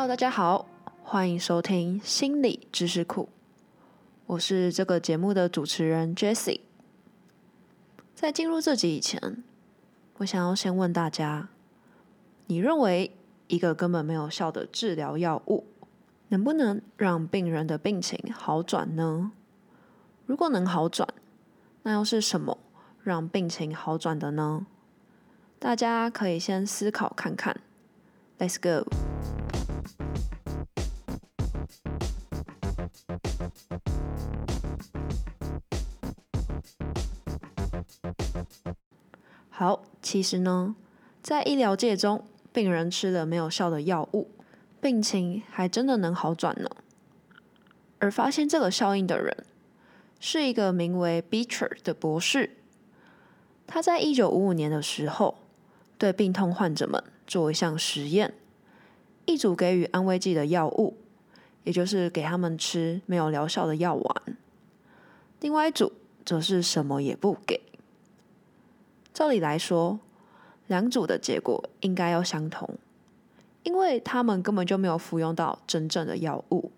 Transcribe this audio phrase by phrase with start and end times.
[0.00, 0.64] Hello，大家好，
[1.02, 3.28] 欢迎收听心理知识库。
[4.24, 6.60] 我是这个节目的主持人 Jessie。
[8.14, 9.44] 在进入这集以前，
[10.16, 11.50] 我想要先问大家：
[12.46, 13.14] 你认为
[13.48, 15.66] 一个根本没有效的治疗药物，
[16.28, 19.32] 能不能让病人的病情好转呢？
[20.24, 21.06] 如果能好转，
[21.82, 22.56] 那又是什么
[23.02, 24.64] 让病情好转的呢？
[25.58, 27.60] 大家可以先思考看看。
[28.38, 28.88] Let's go。
[39.60, 40.74] 好，其实呢，
[41.22, 44.30] 在医疗界中，病人吃了没有效的药物，
[44.80, 46.70] 病情还真的能好转呢。
[47.98, 49.44] 而发现这个效应的人，
[50.18, 52.56] 是一个名为 Beecher 的博士。
[53.66, 55.36] 他在一九五五年的时候，
[55.98, 58.32] 对病痛患者们做一项实验，
[59.26, 60.96] 一组给予安慰剂的药物，
[61.64, 64.34] 也就是给他们吃没有疗效的药丸；
[65.40, 65.92] 另外一组
[66.24, 67.60] 则是什么也不给。
[69.12, 69.98] 照理来说，
[70.66, 72.78] 两组的结果应该要相同，
[73.62, 76.70] 因为他们根本就没有服用到真正的药物。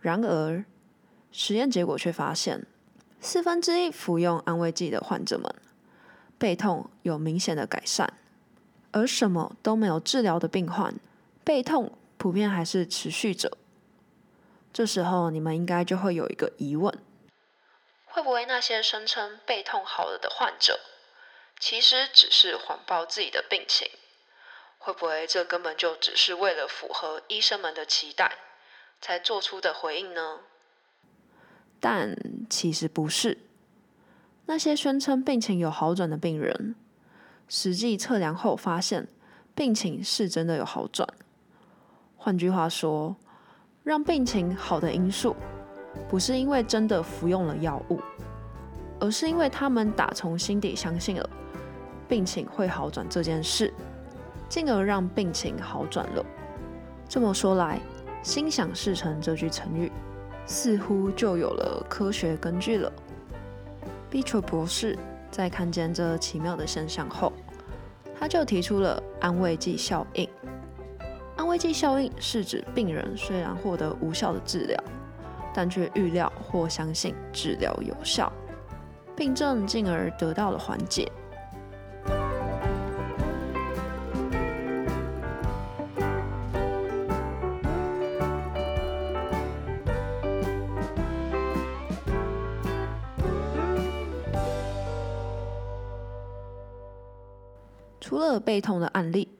[0.00, 0.64] 然而，
[1.32, 2.66] 实验结果却发现，
[3.20, 5.54] 四分之一服用安慰剂的患者们，
[6.36, 8.12] 背痛有明显的改善，
[8.92, 10.94] 而什么都没有治疗的病患，
[11.42, 13.56] 背痛普遍还是持续着。
[14.74, 16.94] 这时候，你们应该就会有一个疑问：
[18.04, 20.78] 会不会那些声称背痛好了的患者？
[21.66, 23.88] 其实只是谎报自己的病情，
[24.76, 28.36] 会不会这根本就只是为了符合医生们的期待
[29.00, 30.40] 才做出的回应呢？
[31.80, 32.14] 但
[32.50, 33.38] 其实不是。
[34.44, 36.74] 那些宣称病情有好转的病人，
[37.48, 39.08] 实际测量后发现
[39.54, 41.08] 病情是真的有好转。
[42.18, 43.16] 换句话说，
[43.82, 45.34] 让病情好的因素，
[46.10, 47.98] 不是因为真的服用了药物，
[49.00, 51.30] 而是因为他们打从心底相信了。
[52.14, 53.74] 病情会好转这件事，
[54.48, 56.24] 进而让病情好转了。
[57.08, 57.80] 这么说来
[58.22, 59.90] ，“心想事成”这句成语
[60.46, 62.92] 似乎就有了科学根据了。
[64.08, 64.96] b e t r 博士
[65.28, 67.32] 在看见这奇妙的现象后，
[68.16, 70.28] 他就提出了安慰剂效应。
[71.34, 74.80] 安慰剂效应是指病人虽然获得无效的治疗，
[75.52, 78.32] 但却预料或相信治疗有效，
[79.16, 81.10] 病症进而得到了缓解。
[98.06, 99.30] 除了背痛的案例，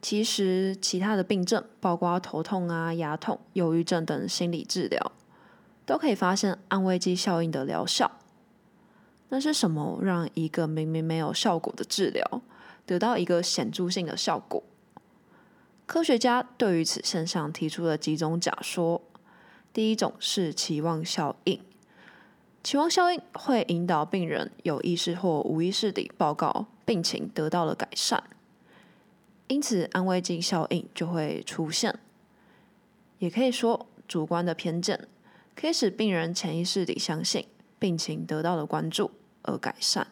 [0.00, 5.12] 其实其他的病症，包括头痛啊、牙痛、忧郁症等心理治疗，
[5.84, 8.10] 都可以发现安慰剂效应的疗效。
[9.28, 12.40] 那是什么让一个明明没有效果的治疗，
[12.86, 14.62] 得到一个显著性的效果？
[15.84, 19.02] 科学家对于此现象提出了几种假说。
[19.74, 21.60] 第一种是期望效应。
[22.64, 28.22] 期望效应会引导病人有意识或无意识地报告病情得到了改善，
[29.48, 31.98] 因此安慰剂效应就会出现。
[33.18, 35.08] 也可以说，主观的偏见
[35.54, 37.46] 可以使病人潜意识里相信
[37.78, 39.10] 病情得到了关注
[39.42, 40.06] 而改善。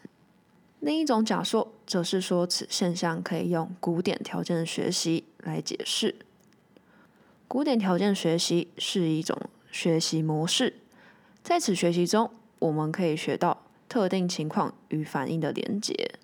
[0.81, 6.17] 另一种假说则是说，此现象可以用古典条件学习来解释。
[7.47, 9.39] 古典条件学习是一种
[9.71, 10.81] 学习模式，
[11.43, 12.31] 在此学习中。
[12.61, 16.15] 我们可以学到特定情况与反应的连结。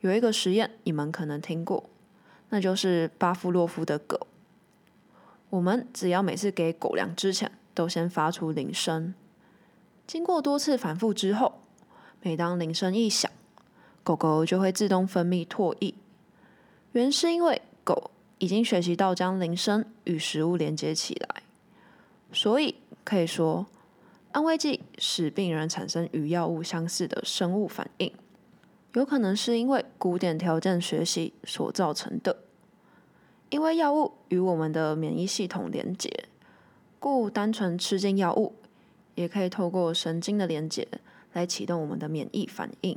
[0.00, 1.90] 有一个实验，你们可能听过，
[2.48, 4.26] 那就是巴夫洛夫的狗。
[5.50, 9.14] 我们只要每次给狗粮之前，都先发出铃声。
[10.06, 11.60] 经过多次反复之后，
[12.22, 13.30] 每当铃声一响，
[14.02, 15.94] 狗狗就会自动分泌唾液。
[16.92, 21.42] 原是因为狗已经学习到将铃声与食物连接起来，
[22.32, 23.66] 所以可以说。
[24.32, 28.12] 安慰剂使病人产生与药物相似的生物反应，
[28.94, 32.44] 有可能是因为古典条件学习所造成的。
[33.50, 36.28] 因为药物与我们的免疫系统连结，
[36.98, 38.54] 故单纯吃进药物
[39.14, 40.86] 也可以透过神经的连结
[41.32, 42.96] 来启动我们的免疫反应。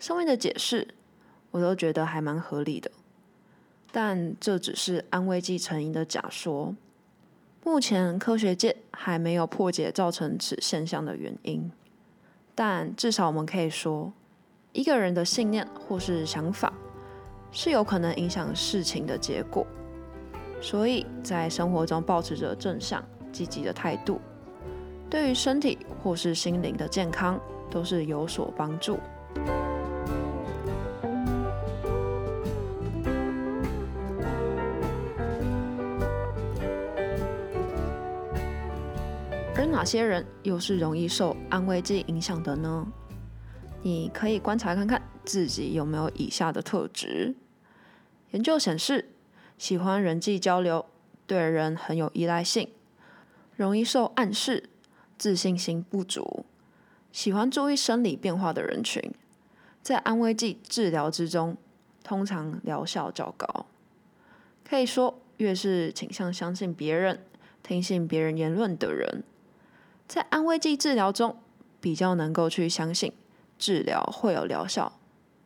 [0.00, 0.88] 上面的解释
[1.52, 2.90] 我都觉得还蛮合理的，
[3.92, 6.74] 但这只是安慰剂成因的假说。
[7.64, 11.70] 目前科学界还没有破解造成此现象的原因，
[12.56, 14.12] 但至少我们可以说，
[14.72, 16.72] 一个人的信念或是想法
[17.50, 19.66] 是有可能影响事情的结果。
[20.62, 24.18] 所以在生活中保持着正向、积极的态度，
[25.10, 27.38] 对于身体或是心灵的健康
[27.70, 28.98] 都是有所帮助。
[39.54, 42.86] 而哪些人又是容易受安慰剂影响的呢？
[43.82, 47.34] 你可以观察看看自己有没有以下的特质。
[48.30, 49.10] 研究显示，
[49.58, 50.86] 喜欢人际交流、
[51.26, 52.68] 对人很有依赖性、
[53.56, 54.70] 容易受暗示、
[55.18, 56.46] 自信心不足、
[57.10, 59.12] 喜欢注意生理变化的人群，
[59.82, 61.56] 在安慰剂治疗之中，
[62.04, 63.66] 通常疗效较高。
[64.64, 67.24] 可以说，越是倾向相信别人、
[67.62, 69.24] 听信别人言论的人，
[70.06, 71.36] 在安慰剂治疗中
[71.80, 73.12] 比较能够去相信
[73.62, 74.98] 治疗会有疗效，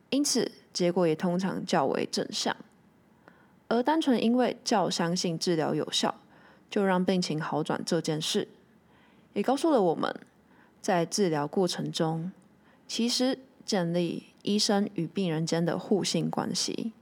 [0.09, 2.57] 因此结果也通常较为正向。
[3.67, 6.15] 而单纯因为较相信治疗有效，
[6.67, 8.47] 就让病情好转这件事，
[9.33, 10.19] 也告诉了我们，
[10.81, 12.31] 在治疗过程中，
[12.87, 16.93] 其实建立医生与病人间的互信关系，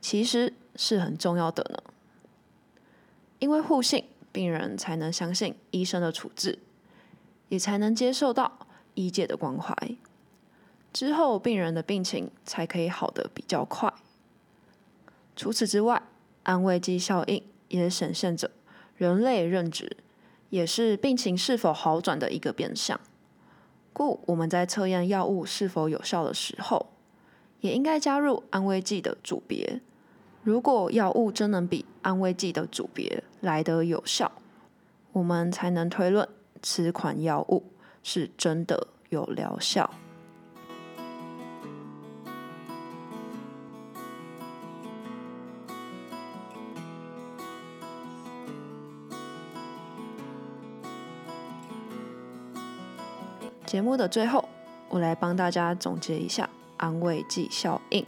[0.00, 1.78] 其实是很重要的呢。
[3.38, 6.58] 因为互信，病人才能相信医生的处置，
[7.48, 9.72] 也才能接受到医界的关怀，
[10.92, 13.92] 之后病人的病情才可以好得比较快。
[15.36, 16.02] 除此之外，
[16.42, 18.50] 安慰剂效应也显现着
[18.96, 19.96] 人类认知，
[20.50, 22.98] 也是病情是否好转的一个变相。
[23.92, 26.86] 故我们在测验药物是否有效的时候，
[27.60, 29.80] 也应该加入安慰剂的组别。
[30.42, 34.32] 如果药物真能比安慰剂的组别来得有效，
[35.12, 36.28] 我们才能推论
[36.62, 37.64] 此款药物
[38.02, 39.90] 是真的有疗效。
[53.78, 54.44] 节目的最后，
[54.88, 58.04] 我来帮大家总结一下安慰剂效应。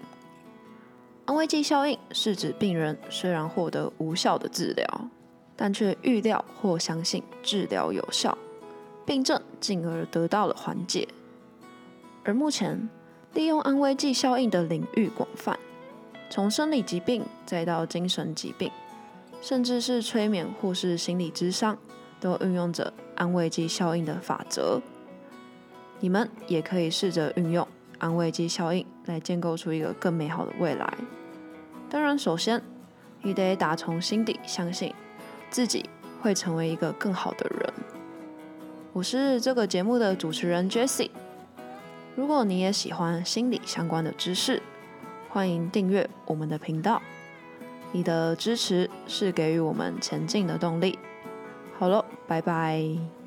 [1.26, 5.08] 安慰剂效应是指病人虽然获得无效的治疗，
[5.54, 8.36] 但却预料或相信治疗有效，
[9.06, 11.06] 病症进而得到了缓解。
[12.24, 12.90] 而目前
[13.32, 15.56] 利用安慰剂效应的领域广泛，
[16.28, 18.72] 从生理疾病再到精神疾病，
[19.40, 21.78] 甚至是催眠或是心理智商，
[22.18, 24.80] 都运用着安慰剂效应的法则。
[26.00, 27.66] 你们也可以试着运用
[27.98, 30.92] 安慰剂效应来建构出一个更美好的未来。
[31.88, 32.62] 当然，首先
[33.22, 34.94] 你得打从心底相信
[35.50, 35.88] 自己
[36.20, 37.72] 会成为一个更好的人。
[38.92, 41.10] 我是这个节目的主持人 Jessie。
[42.16, 44.62] 如果你也喜欢心理相关的知识，
[45.28, 47.00] 欢迎订阅我们的频道。
[47.92, 50.98] 你的支持是给予我们前进的动力。
[51.78, 53.19] 好了，拜拜。